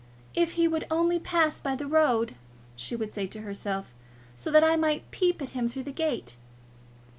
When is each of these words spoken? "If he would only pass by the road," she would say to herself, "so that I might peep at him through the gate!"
"If 0.33 0.53
he 0.53 0.67
would 0.67 0.87
only 0.89 1.19
pass 1.19 1.59
by 1.59 1.75
the 1.75 1.85
road," 1.85 2.33
she 2.75 2.95
would 2.95 3.13
say 3.13 3.27
to 3.27 3.41
herself, 3.41 3.93
"so 4.35 4.49
that 4.49 4.63
I 4.63 4.75
might 4.75 5.11
peep 5.11 5.43
at 5.43 5.49
him 5.49 5.69
through 5.69 5.83
the 5.83 5.91
gate!" 5.91 6.37